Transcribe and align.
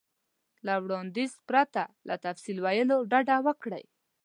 له 0.65 0.73
وړاندیز 0.83 1.31
پرته 1.49 1.81
له 2.07 2.15
تفصیل 2.25 2.57
ویلو 2.65 2.97
ډډه 3.11 3.37
وکړئ. 3.47 3.83